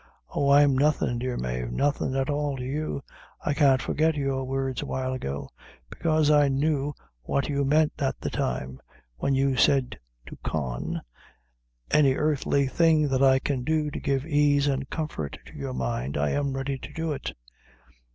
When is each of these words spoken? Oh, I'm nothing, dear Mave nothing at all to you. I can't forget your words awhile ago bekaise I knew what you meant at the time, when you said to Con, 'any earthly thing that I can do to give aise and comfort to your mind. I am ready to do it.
Oh, 0.33 0.49
I'm 0.49 0.75
nothing, 0.75 1.19
dear 1.19 1.37
Mave 1.37 1.71
nothing 1.71 2.15
at 2.15 2.27
all 2.27 2.57
to 2.57 2.63
you. 2.63 3.03
I 3.45 3.53
can't 3.53 3.83
forget 3.83 4.15
your 4.15 4.45
words 4.45 4.81
awhile 4.81 5.13
ago 5.13 5.47
bekaise 5.91 6.31
I 6.31 6.47
knew 6.47 6.95
what 7.21 7.49
you 7.49 7.63
meant 7.63 7.91
at 8.01 8.19
the 8.19 8.31
time, 8.31 8.81
when 9.17 9.35
you 9.35 9.55
said 9.55 9.99
to 10.25 10.37
Con, 10.43 11.03
'any 11.91 12.15
earthly 12.15 12.65
thing 12.67 13.09
that 13.09 13.21
I 13.21 13.37
can 13.37 13.63
do 13.63 13.91
to 13.91 13.99
give 13.99 14.25
aise 14.25 14.65
and 14.65 14.89
comfort 14.89 15.37
to 15.45 15.55
your 15.55 15.75
mind. 15.75 16.17
I 16.17 16.31
am 16.31 16.55
ready 16.55 16.79
to 16.79 16.91
do 16.93 17.11
it. 17.11 17.35